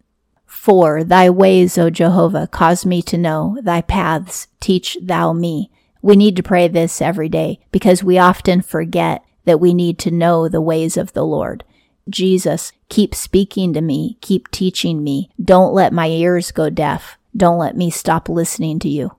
For 0.46 1.04
Thy 1.04 1.30
ways, 1.30 1.78
O 1.78 1.90
Jehovah, 1.90 2.48
cause 2.48 2.84
me 2.84 3.02
to 3.02 3.16
know. 3.16 3.56
Thy 3.62 3.82
paths 3.82 4.48
teach 4.58 4.98
thou 5.00 5.32
me. 5.32 5.70
We 6.02 6.16
need 6.16 6.34
to 6.34 6.42
pray 6.42 6.66
this 6.66 7.00
every 7.00 7.28
day 7.28 7.60
because 7.70 8.02
we 8.02 8.18
often 8.18 8.62
forget 8.62 9.22
that 9.48 9.60
we 9.60 9.72
need 9.72 9.98
to 10.00 10.10
know 10.10 10.46
the 10.46 10.60
ways 10.60 10.98
of 10.98 11.14
the 11.14 11.24
Lord. 11.24 11.64
Jesus, 12.08 12.70
keep 12.90 13.14
speaking 13.14 13.72
to 13.72 13.80
me, 13.80 14.18
keep 14.20 14.50
teaching 14.50 15.02
me. 15.02 15.30
Don't 15.42 15.72
let 15.72 15.90
my 15.90 16.08
ears 16.08 16.52
go 16.52 16.68
deaf. 16.68 17.16
Don't 17.34 17.58
let 17.58 17.74
me 17.74 17.90
stop 17.90 18.28
listening 18.28 18.78
to 18.80 18.88
you. 18.88 19.12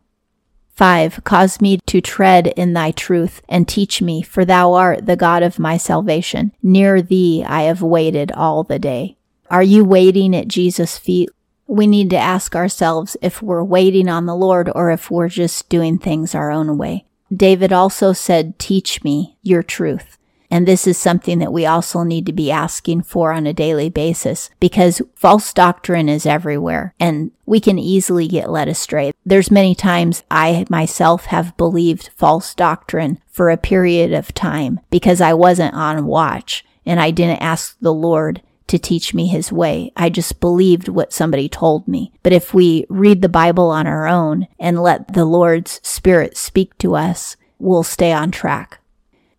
5. 0.76 1.24
Cause 1.24 1.60
me 1.60 1.80
to 1.88 2.00
tread 2.00 2.48
in 2.56 2.74
thy 2.74 2.92
truth 2.92 3.42
and 3.50 3.68
teach 3.68 4.04
me, 4.04 4.22
for 4.22 4.46
thou 4.46 4.74
art 4.74 5.08
the 5.08 5.16
God 5.16 5.42
of 5.42 5.58
my 5.58 5.78
salvation. 5.78 6.54
Near 6.62 7.02
thee 7.02 7.44
I 7.44 7.64
have 7.64 7.82
waited 7.82 8.32
all 8.32 8.64
the 8.64 8.80
day. 8.80 9.18
Are 9.50 9.64
you 9.64 9.84
waiting 9.84 10.36
at 10.36 10.48
Jesus' 10.48 10.98
feet? 10.98 11.30
We 11.66 11.88
need 11.88 12.12
to 12.12 12.18
ask 12.18 12.56
ourselves 12.56 13.18
if 13.20 13.42
we're 13.42 13.64
waiting 13.64 14.08
on 14.08 14.28
the 14.28 14.36
Lord 14.36 14.70
or 14.76 14.92
if 14.92 15.10
we're 15.10 15.28
just 15.28 15.70
doing 15.70 15.98
things 15.98 16.36
our 16.36 16.52
own 16.52 16.78
way. 16.78 17.06
David 17.36 17.74
also 17.74 18.14
said, 18.14 18.58
Teach 18.58 19.04
me 19.04 19.38
your 19.42 19.64
truth. 19.64 20.19
And 20.52 20.68
this 20.68 20.88
is 20.88 20.98
something 20.98 21.40
that 21.40 21.54
we 21.54 21.66
also 21.66 22.04
need 22.04 22.26
to 22.26 22.34
be 22.34 22.52
asking 22.52 23.04
for 23.04 23.32
on 23.32 23.46
a 23.46 23.54
daily 23.54 23.90
basis 23.90 24.50
because 24.60 25.02
false 25.16 25.54
doctrine 25.54 26.10
is 26.10 26.26
everywhere 26.26 26.94
and 27.00 27.32
we 27.46 27.60
can 27.60 27.78
easily 27.78 28.28
get 28.28 28.50
led 28.50 28.68
astray. 28.68 29.14
There's 29.26 29.52
many 29.52 29.76
times 29.76 30.24
I 30.32 30.66
myself 30.70 31.26
have 31.26 31.56
believed 31.58 32.10
false 32.16 32.56
doctrine 32.56 33.20
for 33.28 33.50
a 33.50 33.58
period 33.58 34.12
of 34.12 34.34
time 34.34 34.80
because 34.90 35.22
I 35.22 35.34
wasn't 35.34 35.76
on 35.76 36.06
watch 36.06 36.66
and 36.86 37.00
I 37.00 37.12
didn't 37.12 37.42
ask 37.42 37.78
the 37.80 37.94
Lord 37.94 38.42
to 38.70 38.80
teach 38.80 39.14
me 39.14 39.28
his 39.28 39.52
way. 39.52 39.92
I 39.96 40.10
just 40.10 40.40
believed 40.40 40.88
what 40.88 41.12
somebody 41.12 41.50
told 41.50 41.88
me. 41.88 42.12
But 42.24 42.34
if 42.34 42.54
we 42.54 42.86
read 42.88 43.22
the 43.22 43.30
Bible 43.30 43.70
on 43.72 43.88
our 43.88 44.08
own 44.08 44.48
and 44.60 44.82
let 44.82 45.14
the 45.14 45.26
Lord's 45.26 45.80
Spirit 45.84 46.38
speak 46.38 46.78
to 46.78 46.96
us, 46.96 47.36
we'll 47.58 47.84
stay 47.84 48.12
on 48.12 48.32
track. 48.32 48.80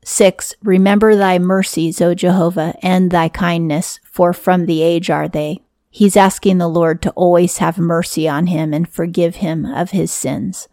6. 0.02 0.54
Remember 0.62 1.14
thy 1.14 1.38
mercies, 1.38 2.00
O 2.00 2.14
Jehovah, 2.14 2.74
and 2.82 3.10
thy 3.10 3.28
kindness, 3.28 4.00
for 4.04 4.32
from 4.32 4.66
the 4.66 4.82
age 4.82 5.10
are 5.10 5.28
they. 5.28 5.62
He's 5.90 6.16
asking 6.16 6.58
the 6.58 6.68
Lord 6.68 7.02
to 7.02 7.10
always 7.10 7.58
have 7.58 7.76
mercy 7.76 8.28
on 8.28 8.46
him 8.46 8.72
and 8.72 8.88
forgive 8.88 9.36
him 9.36 9.64
of 9.64 9.90
his 9.90 10.12
sins. 10.12 10.68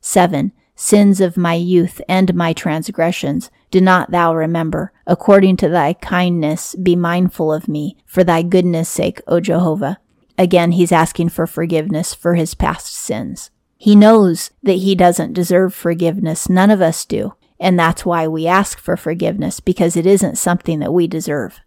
7. 0.00 0.52
Sins 0.74 1.20
of 1.20 1.36
my 1.36 1.54
youth 1.54 2.00
and 2.08 2.34
my 2.34 2.52
transgressions 2.52 3.50
do 3.70 3.80
not 3.80 4.10
thou 4.10 4.34
remember. 4.34 4.92
According 5.06 5.58
to 5.58 5.68
thy 5.68 5.92
kindness, 5.92 6.74
be 6.74 6.96
mindful 6.96 7.52
of 7.52 7.68
me, 7.68 7.96
for 8.06 8.24
thy 8.24 8.42
goodness' 8.42 8.88
sake, 8.88 9.20
O 9.26 9.38
Jehovah. 9.40 9.98
Again, 10.38 10.72
he's 10.72 10.90
asking 10.90 11.28
for 11.28 11.46
forgiveness 11.46 12.14
for 12.14 12.34
his 12.34 12.54
past 12.54 12.94
sins. 12.94 13.50
He 13.76 13.94
knows 13.94 14.50
that 14.62 14.74
he 14.74 14.94
doesn't 14.94 15.34
deserve 15.34 15.74
forgiveness. 15.74 16.48
None 16.48 16.70
of 16.70 16.80
us 16.80 17.04
do. 17.04 17.34
And 17.62 17.78
that's 17.78 18.04
why 18.04 18.26
we 18.26 18.48
ask 18.48 18.80
for 18.80 18.96
forgiveness, 18.96 19.60
because 19.60 19.96
it 19.96 20.04
isn't 20.04 20.36
something 20.36 20.80
that 20.80 20.92
we 20.92 21.06
deserve. 21.06 21.60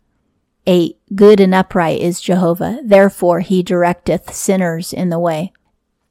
8. 0.68 0.98
Good 1.16 1.40
and 1.40 1.56
upright 1.56 2.02
is 2.02 2.20
Jehovah, 2.20 2.80
therefore 2.84 3.40
he 3.40 3.64
directeth 3.64 4.32
sinners 4.32 4.92
in 4.92 5.10
the 5.10 5.20
way. 5.20 5.54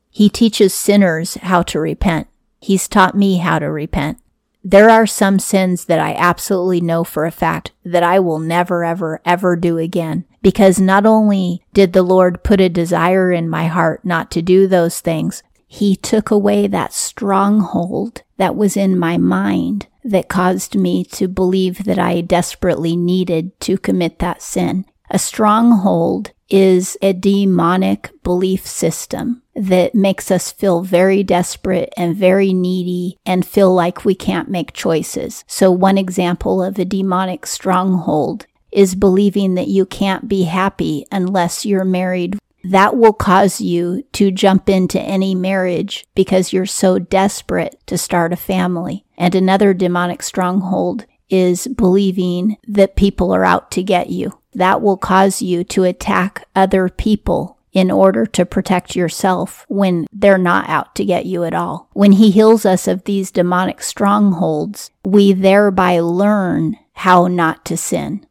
He 0.08 0.30
teaches 0.30 0.72
sinners 0.72 1.34
how 1.34 1.62
to 1.64 1.78
repent. 1.78 2.28
He's 2.60 2.88
taught 2.88 3.14
me 3.14 3.36
how 3.36 3.58
to 3.58 3.70
repent. 3.70 4.18
There 4.62 4.88
are 4.88 5.06
some 5.06 5.38
sins 5.38 5.84
that 5.84 6.00
I 6.00 6.14
absolutely 6.14 6.80
know 6.80 7.04
for 7.04 7.26
a 7.26 7.30
fact 7.30 7.72
that 7.84 8.02
I 8.02 8.18
will 8.20 8.38
never, 8.38 8.84
ever, 8.84 9.20
ever 9.26 9.54
do 9.54 9.76
again. 9.76 10.24
Because 10.40 10.80
not 10.80 11.04
only 11.04 11.62
did 11.74 11.92
the 11.92 12.02
Lord 12.02 12.42
put 12.42 12.58
a 12.58 12.70
desire 12.70 13.30
in 13.30 13.50
my 13.50 13.66
heart 13.66 14.02
not 14.02 14.30
to 14.30 14.40
do 14.40 14.66
those 14.66 15.00
things, 15.00 15.42
he 15.74 15.96
took 15.96 16.30
away 16.30 16.68
that 16.68 16.92
stronghold 16.92 18.22
that 18.36 18.54
was 18.54 18.76
in 18.76 18.96
my 18.96 19.18
mind 19.18 19.88
that 20.04 20.28
caused 20.28 20.76
me 20.76 21.04
to 21.04 21.26
believe 21.26 21.82
that 21.82 21.98
I 21.98 22.20
desperately 22.20 22.94
needed 22.94 23.58
to 23.62 23.76
commit 23.76 24.20
that 24.20 24.40
sin. 24.40 24.84
A 25.10 25.18
stronghold 25.18 26.30
is 26.48 26.96
a 27.02 27.12
demonic 27.12 28.12
belief 28.22 28.64
system 28.64 29.42
that 29.56 29.96
makes 29.96 30.30
us 30.30 30.52
feel 30.52 30.82
very 30.82 31.24
desperate 31.24 31.92
and 31.96 32.14
very 32.14 32.52
needy 32.52 33.18
and 33.26 33.44
feel 33.44 33.74
like 33.74 34.04
we 34.04 34.14
can't 34.14 34.48
make 34.48 34.74
choices. 34.74 35.42
So 35.48 35.72
one 35.72 35.98
example 35.98 36.62
of 36.62 36.78
a 36.78 36.84
demonic 36.84 37.46
stronghold 37.46 38.46
is 38.70 38.94
believing 38.94 39.54
that 39.54 39.68
you 39.68 39.86
can't 39.86 40.28
be 40.28 40.44
happy 40.44 41.04
unless 41.10 41.66
you're 41.66 41.84
married 41.84 42.38
that 42.64 42.96
will 42.96 43.12
cause 43.12 43.60
you 43.60 44.02
to 44.12 44.30
jump 44.30 44.68
into 44.68 45.00
any 45.00 45.34
marriage 45.34 46.06
because 46.14 46.52
you're 46.52 46.66
so 46.66 46.98
desperate 46.98 47.78
to 47.86 47.98
start 47.98 48.32
a 48.32 48.36
family. 48.36 49.04
And 49.18 49.34
another 49.34 49.74
demonic 49.74 50.22
stronghold 50.22 51.04
is 51.28 51.66
believing 51.66 52.56
that 52.66 52.96
people 52.96 53.32
are 53.32 53.44
out 53.44 53.70
to 53.72 53.82
get 53.82 54.08
you. 54.08 54.38
That 54.54 54.80
will 54.80 54.96
cause 54.96 55.42
you 55.42 55.62
to 55.64 55.84
attack 55.84 56.46
other 56.56 56.88
people 56.88 57.58
in 57.72 57.90
order 57.90 58.24
to 58.24 58.46
protect 58.46 58.94
yourself 58.94 59.66
when 59.68 60.06
they're 60.12 60.38
not 60.38 60.68
out 60.68 60.94
to 60.94 61.04
get 61.04 61.26
you 61.26 61.44
at 61.44 61.54
all. 61.54 61.90
When 61.92 62.12
he 62.12 62.30
heals 62.30 62.64
us 62.64 62.86
of 62.86 63.04
these 63.04 63.32
demonic 63.32 63.82
strongholds, 63.82 64.90
we 65.04 65.32
thereby 65.32 65.98
learn 65.98 66.78
how 66.92 67.26
not 67.26 67.64
to 67.66 67.76
sin. 67.76 68.24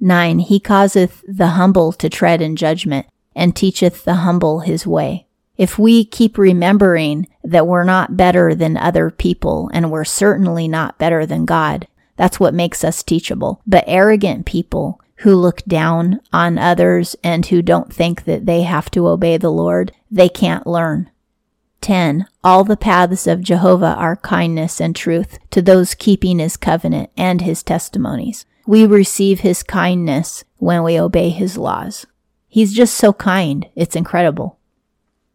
9. 0.00 0.40
He 0.40 0.58
causeth 0.58 1.22
the 1.28 1.48
humble 1.48 1.92
to 1.92 2.10
tread 2.10 2.42
in 2.42 2.56
judgment 2.56 3.06
and 3.34 3.54
teacheth 3.54 4.04
the 4.04 4.14
humble 4.14 4.60
his 4.60 4.86
way. 4.86 5.26
If 5.56 5.78
we 5.78 6.04
keep 6.04 6.38
remembering 6.38 7.28
that 7.44 7.66
we're 7.66 7.84
not 7.84 8.16
better 8.16 8.54
than 8.54 8.76
other 8.76 9.10
people 9.10 9.70
and 9.72 9.90
we're 9.90 10.04
certainly 10.04 10.66
not 10.66 10.98
better 10.98 11.26
than 11.26 11.44
God, 11.44 11.86
that's 12.16 12.40
what 12.40 12.54
makes 12.54 12.84
us 12.84 13.02
teachable. 13.02 13.60
But 13.66 13.84
arrogant 13.86 14.46
people 14.46 15.00
who 15.16 15.34
look 15.34 15.62
down 15.64 16.20
on 16.32 16.58
others 16.58 17.14
and 17.22 17.46
who 17.46 17.62
don't 17.62 17.92
think 17.92 18.24
that 18.24 18.46
they 18.46 18.62
have 18.62 18.90
to 18.90 19.06
obey 19.06 19.36
the 19.36 19.52
Lord, 19.52 19.92
they 20.10 20.28
can't 20.28 20.66
learn. 20.66 21.10
10. 21.80 22.26
All 22.42 22.64
the 22.64 22.76
paths 22.76 23.26
of 23.26 23.42
Jehovah 23.42 23.94
are 23.94 24.16
kindness 24.16 24.80
and 24.80 24.96
truth 24.96 25.38
to 25.50 25.60
those 25.60 25.94
keeping 25.94 26.38
his 26.38 26.56
covenant 26.56 27.10
and 27.16 27.40
his 27.40 27.62
testimonies. 27.62 28.46
We 28.66 28.86
receive 28.86 29.40
his 29.40 29.62
kindness 29.62 30.44
when 30.58 30.84
we 30.84 30.98
obey 30.98 31.30
his 31.30 31.58
laws. 31.58 32.06
He's 32.52 32.74
just 32.74 32.96
so 32.96 33.14
kind. 33.14 33.66
It's 33.74 33.96
incredible. 33.96 34.58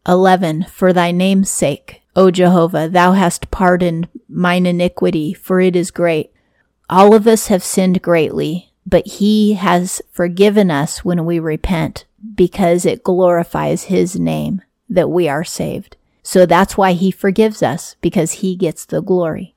11. 0.06 0.66
For 0.70 0.92
thy 0.92 1.10
name's 1.10 1.50
sake, 1.50 2.00
O 2.14 2.30
Jehovah, 2.30 2.88
thou 2.88 3.10
hast 3.10 3.50
pardoned 3.50 4.08
mine 4.28 4.66
iniquity, 4.66 5.34
for 5.34 5.58
it 5.58 5.74
is 5.74 5.90
great. 5.90 6.32
All 6.88 7.16
of 7.16 7.26
us 7.26 7.48
have 7.48 7.64
sinned 7.64 8.02
greatly, 8.02 8.72
but 8.86 9.04
he 9.04 9.54
has 9.54 10.00
forgiven 10.12 10.70
us 10.70 11.04
when 11.04 11.26
we 11.26 11.40
repent 11.40 12.04
because 12.36 12.86
it 12.86 13.02
glorifies 13.02 13.86
his 13.86 14.16
name 14.16 14.62
that 14.88 15.10
we 15.10 15.28
are 15.28 15.42
saved. 15.42 15.96
So 16.22 16.46
that's 16.46 16.76
why 16.76 16.92
he 16.92 17.10
forgives 17.10 17.64
us 17.64 17.96
because 18.00 18.44
he 18.44 18.54
gets 18.54 18.84
the 18.84 19.02
glory. 19.02 19.56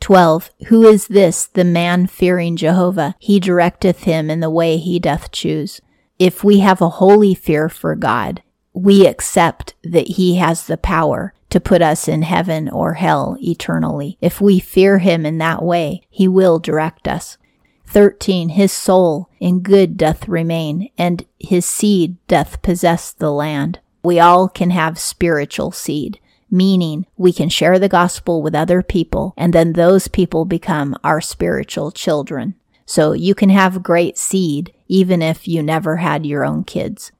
12. 0.00 0.50
Who 0.68 0.86
is 0.86 1.08
this, 1.08 1.44
the 1.44 1.64
man 1.64 2.06
fearing 2.06 2.56
Jehovah? 2.56 3.14
He 3.18 3.38
directeth 3.38 4.04
him 4.04 4.30
in 4.30 4.40
the 4.40 4.48
way 4.48 4.78
he 4.78 4.98
doth 4.98 5.30
choose. 5.32 5.82
If 6.18 6.42
we 6.42 6.58
have 6.60 6.80
a 6.80 6.88
holy 6.88 7.34
fear 7.34 7.68
for 7.68 7.94
God, 7.94 8.42
we 8.72 9.06
accept 9.06 9.74
that 9.84 10.08
He 10.08 10.36
has 10.36 10.66
the 10.66 10.76
power 10.76 11.32
to 11.50 11.60
put 11.60 11.80
us 11.80 12.08
in 12.08 12.22
heaven 12.22 12.68
or 12.68 12.94
hell 12.94 13.36
eternally. 13.40 14.18
If 14.20 14.40
we 14.40 14.58
fear 14.58 14.98
Him 14.98 15.24
in 15.24 15.38
that 15.38 15.62
way, 15.62 16.02
He 16.10 16.26
will 16.26 16.58
direct 16.58 17.06
us. 17.06 17.38
13. 17.88 18.50
His 18.50 18.72
soul 18.72 19.30
in 19.40 19.60
good 19.60 19.96
doth 19.96 20.28
remain, 20.28 20.90
and 20.98 21.24
his 21.38 21.64
seed 21.64 22.16
doth 22.26 22.60
possess 22.60 23.12
the 23.12 23.30
land. 23.30 23.80
We 24.02 24.20
all 24.20 24.48
can 24.48 24.70
have 24.70 24.98
spiritual 24.98 25.72
seed, 25.72 26.20
meaning 26.50 27.06
we 27.16 27.32
can 27.32 27.48
share 27.48 27.78
the 27.78 27.88
gospel 27.88 28.42
with 28.42 28.54
other 28.54 28.82
people, 28.82 29.32
and 29.38 29.54
then 29.54 29.72
those 29.72 30.06
people 30.06 30.44
become 30.44 30.96
our 31.02 31.22
spiritual 31.22 31.90
children. 31.90 32.56
So 32.84 33.12
you 33.12 33.34
can 33.34 33.48
have 33.50 33.82
great 33.82 34.18
seed 34.18 34.72
even 34.88 35.22
if 35.22 35.46
you 35.46 35.62
never 35.62 35.98
had 35.98 36.26
your 36.26 36.44
own 36.44 36.64
kids. 36.64 37.12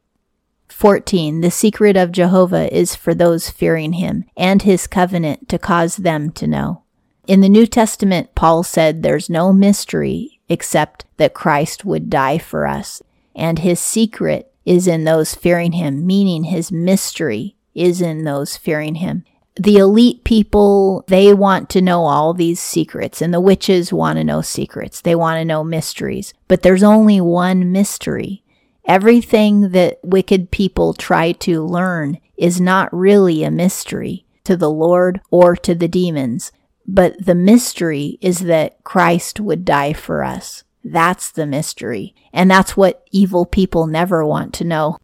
14. 0.68 1.40
The 1.40 1.50
secret 1.50 1.96
of 1.96 2.12
Jehovah 2.12 2.75
is 2.75 2.94
for 2.94 3.14
those 3.14 3.50
fearing 3.50 3.94
him 3.94 4.25
and 4.37 4.62
his 4.62 4.87
covenant 4.87 5.48
to 5.48 5.58
cause 5.58 5.96
them 5.96 6.30
to 6.32 6.46
know. 6.46 6.82
In 7.26 7.40
the 7.40 7.48
New 7.48 7.66
Testament, 7.66 8.34
Paul 8.34 8.62
said 8.62 9.02
there's 9.02 9.30
no 9.30 9.52
mystery 9.52 10.40
except 10.48 11.04
that 11.16 11.34
Christ 11.34 11.84
would 11.84 12.08
die 12.08 12.38
for 12.38 12.66
us, 12.66 13.02
and 13.34 13.58
his 13.58 13.80
secret 13.80 14.52
is 14.64 14.87
in 14.87 15.04
those 15.04 15.34
fearing 15.34 15.72
him, 15.72 16.06
meaning 16.06 16.44
his 16.44 16.72
mystery 16.72 17.56
is 17.75 18.00
in 18.00 18.25
those 18.25 18.56
fearing 18.56 18.96
him 18.96 19.25
the 19.59 19.77
elite 19.77 20.23
people, 20.25 21.05
they 21.09 21.35
want 21.35 21.69
to 21.71 21.83
know 21.83 22.05
all 22.05 22.33
these 22.33 22.61
secrets, 22.61 23.21
and 23.21 23.35
the 23.35 23.41
witches 23.41 23.93
want 23.93 24.17
to 24.19 24.25
know 24.25 24.41
secrets. 24.41 25.00
They 25.00 25.15
want 25.15 25.38
to 25.38 25.45
know 25.45 25.65
mysteries. 25.65 26.33
But 26.47 26.62
there's 26.62 26.85
only 26.85 27.21
one 27.21 27.73
mystery. 27.73 28.45
Everything 28.85 29.71
that 29.73 29.99
wicked 30.03 30.50
people 30.50 30.95
try 30.95 31.33
to 31.33 31.65
learn 31.65 32.19
is 32.37 32.61
not 32.61 32.95
really 32.95 33.43
a 33.43 33.50
mystery 33.50 34.25
to 34.45 34.57
the 34.57 34.71
Lord 34.71 35.21
or 35.31 35.57
to 35.57 35.75
the 35.75 35.88
demons. 35.88 36.53
But 36.87 37.23
the 37.23 37.35
mystery 37.35 38.17
is 38.23 38.41
that 38.41 38.83
Christ 38.85 39.41
would 39.41 39.65
die 39.65 39.93
for 39.93 40.25
us. 40.25 40.62
That's 40.83 41.31
the 41.31 41.47
mystery. 41.47 42.15
And 42.33 42.50
that's 42.50 42.77
what 42.77 43.07
evil 43.11 43.45
people 43.45 43.87
never 43.87 44.25
want 44.25 44.55
to 44.55 44.65
know. 44.65 44.97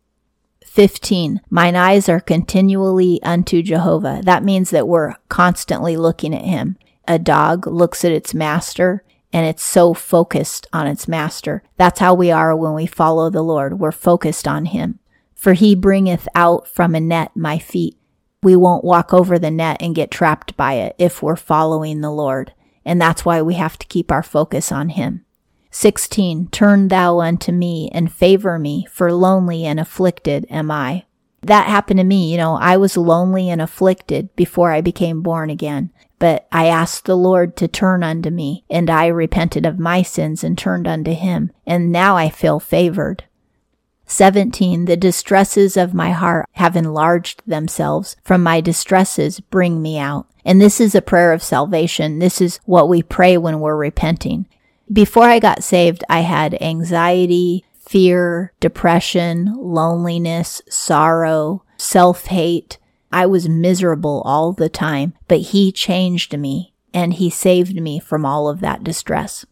15. 0.74 1.40
Mine 1.50 1.76
eyes 1.76 2.08
are 2.08 2.18
continually 2.18 3.22
unto 3.22 3.62
Jehovah. 3.62 4.22
That 4.24 4.42
means 4.42 4.70
that 4.70 4.88
we're 4.88 5.14
constantly 5.28 5.96
looking 5.96 6.34
at 6.34 6.44
him. 6.44 6.76
A 7.06 7.16
dog 7.16 7.68
looks 7.68 8.04
at 8.04 8.10
its 8.10 8.34
master 8.34 9.04
and 9.32 9.46
it's 9.46 9.62
so 9.62 9.94
focused 9.94 10.66
on 10.72 10.88
its 10.88 11.06
master. 11.06 11.62
That's 11.76 12.00
how 12.00 12.12
we 12.14 12.32
are 12.32 12.56
when 12.56 12.74
we 12.74 12.86
follow 12.86 13.30
the 13.30 13.44
Lord. 13.44 13.78
We're 13.78 13.92
focused 13.92 14.48
on 14.48 14.64
him. 14.64 14.98
For 15.36 15.52
he 15.52 15.76
bringeth 15.76 16.26
out 16.34 16.66
from 16.66 16.96
a 16.96 17.00
net 17.00 17.30
my 17.36 17.60
feet. 17.60 17.96
We 18.42 18.56
won't 18.56 18.82
walk 18.82 19.14
over 19.14 19.38
the 19.38 19.52
net 19.52 19.76
and 19.78 19.94
get 19.94 20.10
trapped 20.10 20.56
by 20.56 20.72
it 20.72 20.96
if 20.98 21.22
we're 21.22 21.36
following 21.36 22.00
the 22.00 22.10
Lord. 22.10 22.52
And 22.84 23.00
that's 23.00 23.24
why 23.24 23.42
we 23.42 23.54
have 23.54 23.78
to 23.78 23.86
keep 23.86 24.10
our 24.10 24.24
focus 24.24 24.72
on 24.72 24.88
him. 24.88 25.23
16. 25.74 26.50
Turn 26.50 26.86
thou 26.86 27.18
unto 27.18 27.50
me 27.50 27.90
and 27.92 28.12
favor 28.12 28.60
me, 28.60 28.86
for 28.92 29.12
lonely 29.12 29.64
and 29.64 29.80
afflicted 29.80 30.46
am 30.48 30.70
I. 30.70 31.04
That 31.42 31.66
happened 31.66 31.98
to 31.98 32.04
me. 32.04 32.30
You 32.30 32.36
know, 32.38 32.54
I 32.54 32.76
was 32.76 32.96
lonely 32.96 33.50
and 33.50 33.60
afflicted 33.60 34.34
before 34.36 34.70
I 34.70 34.80
became 34.80 35.20
born 35.20 35.50
again. 35.50 35.90
But 36.20 36.46
I 36.52 36.68
asked 36.68 37.06
the 37.06 37.16
Lord 37.16 37.56
to 37.56 37.66
turn 37.66 38.04
unto 38.04 38.30
me, 38.30 38.64
and 38.70 38.88
I 38.88 39.08
repented 39.08 39.66
of 39.66 39.80
my 39.80 40.02
sins 40.02 40.44
and 40.44 40.56
turned 40.56 40.86
unto 40.86 41.12
him, 41.12 41.50
and 41.66 41.90
now 41.90 42.16
I 42.16 42.30
feel 42.30 42.60
favored. 42.60 43.24
17. 44.06 44.84
The 44.84 44.96
distresses 44.96 45.76
of 45.76 45.92
my 45.92 46.12
heart 46.12 46.46
have 46.52 46.76
enlarged 46.76 47.42
themselves. 47.48 48.14
From 48.22 48.44
my 48.44 48.60
distresses, 48.60 49.40
bring 49.40 49.82
me 49.82 49.98
out. 49.98 50.28
And 50.44 50.60
this 50.60 50.80
is 50.80 50.94
a 50.94 51.02
prayer 51.02 51.32
of 51.32 51.42
salvation. 51.42 52.20
This 52.20 52.40
is 52.40 52.60
what 52.64 52.88
we 52.88 53.02
pray 53.02 53.36
when 53.36 53.58
we're 53.58 53.76
repenting. 53.76 54.46
Before 54.92 55.24
I 55.24 55.38
got 55.38 55.64
saved, 55.64 56.04
I 56.08 56.20
had 56.20 56.60
anxiety, 56.60 57.64
fear, 57.78 58.52
depression, 58.60 59.54
loneliness, 59.56 60.62
sorrow, 60.68 61.64
self 61.76 62.26
hate. 62.26 62.78
I 63.12 63.26
was 63.26 63.48
miserable 63.48 64.22
all 64.24 64.52
the 64.52 64.68
time, 64.68 65.14
but 65.28 65.38
He 65.38 65.72
changed 65.72 66.36
me 66.38 66.74
and 66.92 67.14
He 67.14 67.30
saved 67.30 67.80
me 67.80 67.98
from 67.98 68.26
all 68.26 68.48
of 68.48 68.60
that 68.60 68.84
distress. 68.84 69.46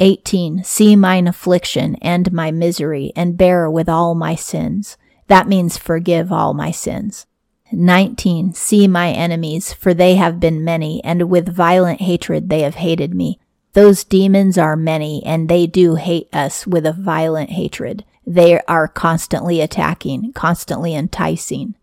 18. 0.00 0.62
See 0.64 0.94
mine 0.96 1.26
affliction 1.26 1.96
and 1.96 2.32
my 2.32 2.50
misery 2.50 3.12
and 3.16 3.36
bear 3.36 3.70
with 3.70 3.88
all 3.88 4.14
my 4.14 4.36
sins. 4.36 4.96
That 5.26 5.48
means 5.48 5.76
forgive 5.76 6.32
all 6.32 6.54
my 6.54 6.70
sins. 6.70 7.26
19. 7.72 8.54
See 8.54 8.88
my 8.88 9.10
enemies, 9.10 9.72
for 9.72 9.92
they 9.92 10.14
have 10.14 10.40
been 10.40 10.64
many, 10.64 11.02
and 11.04 11.28
with 11.28 11.54
violent 11.54 12.00
hatred 12.00 12.48
they 12.48 12.60
have 12.60 12.76
hated 12.76 13.14
me. 13.14 13.38
Those 13.74 14.04
demons 14.04 14.58
are 14.58 14.76
many, 14.76 15.22
and 15.24 15.48
they 15.48 15.66
do 15.66 15.94
hate 15.96 16.28
us 16.32 16.66
with 16.66 16.86
a 16.86 16.92
violent 16.92 17.50
hatred. 17.50 18.04
They 18.26 18.60
are 18.62 18.88
constantly 18.88 19.60
attacking, 19.60 20.32
constantly 20.32 20.94
enticing. 20.94 21.74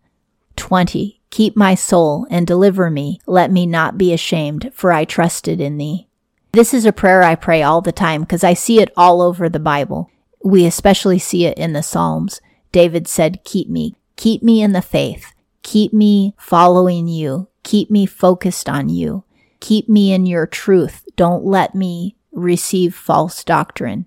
20. 0.56 1.20
Keep 1.30 1.56
my 1.56 1.74
soul 1.74 2.26
and 2.30 2.46
deliver 2.46 2.90
me. 2.90 3.20
Let 3.26 3.50
me 3.50 3.66
not 3.66 3.98
be 3.98 4.12
ashamed, 4.12 4.70
for 4.74 4.92
I 4.92 5.04
trusted 5.04 5.60
in 5.60 5.76
thee. 5.76 6.06
This 6.52 6.72
is 6.72 6.86
a 6.86 6.92
prayer 6.92 7.22
I 7.22 7.34
pray 7.34 7.62
all 7.62 7.82
the 7.82 7.92
time 7.92 8.22
because 8.22 8.42
I 8.42 8.54
see 8.54 8.80
it 8.80 8.92
all 8.96 9.20
over 9.20 9.48
the 9.48 9.58
Bible. 9.58 10.10
We 10.42 10.64
especially 10.64 11.18
see 11.18 11.44
it 11.44 11.58
in 11.58 11.72
the 11.72 11.82
Psalms. 11.82 12.40
David 12.72 13.06
said, 13.06 13.44
Keep 13.44 13.68
me, 13.68 13.94
keep 14.16 14.42
me 14.42 14.62
in 14.62 14.72
the 14.72 14.80
faith, 14.80 15.34
keep 15.62 15.92
me 15.92 16.34
following 16.38 17.08
you, 17.08 17.48
keep 17.62 17.90
me 17.90 18.06
focused 18.06 18.68
on 18.68 18.88
you, 18.88 19.24
keep 19.66 19.88
me 19.88 20.12
in 20.12 20.24
your 20.26 20.46
truth. 20.46 21.04
Don't 21.16 21.44
let 21.44 21.74
me 21.74 22.14
receive 22.30 22.94
false 22.94 23.42
doctrine. 23.42 24.06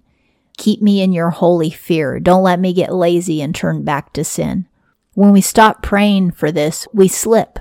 Keep 0.58 0.82
me 0.82 1.02
in 1.02 1.12
your 1.12 1.32
holy 1.32 1.70
fear. 1.70 2.18
Don't 2.18 2.44
let 2.44 2.62
me 2.62 2.72
get 2.72 2.94
lazy 2.94 3.42
and 3.42 3.54
turn 3.54 3.84
back 3.84 4.14
to 4.14 4.24
sin. 4.24 4.70
When 5.16 5.34
we 5.34 5.42
stop 5.42 5.84
praying 5.84 6.32
for 6.32 6.50
this, 6.50 6.88
we 6.94 7.10
slip 7.10 7.60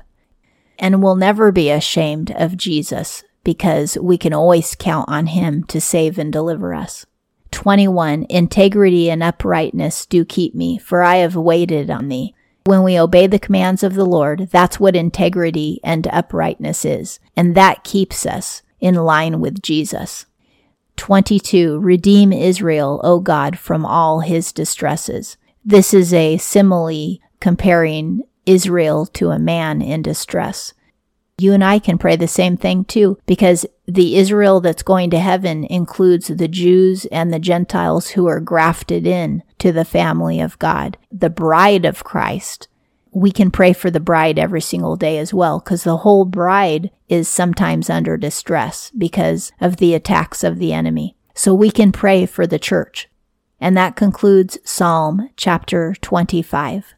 and 0.78 1.02
we'll 1.02 1.16
never 1.16 1.50
be 1.50 1.70
ashamed 1.70 2.30
of 2.30 2.56
Jesus 2.56 3.24
because 3.42 3.98
we 4.00 4.16
can 4.16 4.32
always 4.32 4.76
count 4.76 5.08
on 5.08 5.26
him 5.26 5.64
to 5.64 5.80
save 5.80 6.20
and 6.20 6.32
deliver 6.32 6.74
us. 6.74 7.04
21. 7.50 8.26
Integrity 8.28 9.10
and 9.10 9.24
uprightness 9.24 10.06
do 10.06 10.24
keep 10.24 10.54
me, 10.54 10.78
for 10.78 11.02
I 11.02 11.16
have 11.16 11.34
waited 11.34 11.90
on 11.90 12.06
thee. 12.06 12.32
When 12.68 12.82
we 12.82 13.00
obey 13.00 13.26
the 13.26 13.38
commands 13.38 13.82
of 13.82 13.94
the 13.94 14.04
Lord, 14.04 14.50
that's 14.52 14.78
what 14.78 14.94
integrity 14.94 15.80
and 15.82 16.06
uprightness 16.08 16.84
is, 16.84 17.18
and 17.34 17.54
that 17.54 17.82
keeps 17.82 18.26
us 18.26 18.60
in 18.78 18.94
line 18.94 19.40
with 19.40 19.62
Jesus. 19.62 20.26
22. 20.96 21.78
Redeem 21.78 22.30
Israel, 22.30 23.00
O 23.02 23.20
God, 23.20 23.58
from 23.58 23.86
all 23.86 24.20
his 24.20 24.52
distresses. 24.52 25.38
This 25.64 25.94
is 25.94 26.12
a 26.12 26.36
simile 26.36 27.20
comparing 27.40 28.24
Israel 28.44 29.06
to 29.06 29.30
a 29.30 29.38
man 29.38 29.80
in 29.80 30.02
distress. 30.02 30.74
You 31.40 31.52
and 31.52 31.62
I 31.62 31.78
can 31.78 31.98
pray 31.98 32.16
the 32.16 32.26
same 32.26 32.56
thing 32.56 32.84
too, 32.84 33.18
because 33.26 33.64
the 33.86 34.16
Israel 34.16 34.60
that's 34.60 34.82
going 34.82 35.10
to 35.10 35.20
heaven 35.20 35.64
includes 35.64 36.26
the 36.26 36.48
Jews 36.48 37.06
and 37.06 37.32
the 37.32 37.38
Gentiles 37.38 38.10
who 38.10 38.26
are 38.26 38.40
grafted 38.40 39.06
in 39.06 39.44
to 39.58 39.70
the 39.70 39.84
family 39.84 40.40
of 40.40 40.58
God, 40.58 40.98
the 41.12 41.30
bride 41.30 41.84
of 41.84 42.02
Christ. 42.02 42.66
We 43.12 43.30
can 43.30 43.50
pray 43.52 43.72
for 43.72 43.90
the 43.90 44.00
bride 44.00 44.38
every 44.38 44.60
single 44.60 44.96
day 44.96 45.18
as 45.18 45.32
well, 45.32 45.60
because 45.60 45.84
the 45.84 45.98
whole 45.98 46.24
bride 46.24 46.90
is 47.08 47.28
sometimes 47.28 47.88
under 47.88 48.16
distress 48.16 48.90
because 48.98 49.52
of 49.60 49.76
the 49.76 49.94
attacks 49.94 50.42
of 50.42 50.58
the 50.58 50.72
enemy. 50.72 51.16
So 51.34 51.54
we 51.54 51.70
can 51.70 51.92
pray 51.92 52.26
for 52.26 52.48
the 52.48 52.58
church. 52.58 53.08
And 53.60 53.76
that 53.76 53.96
concludes 53.96 54.58
Psalm 54.64 55.30
chapter 55.36 55.94
25. 56.00 56.94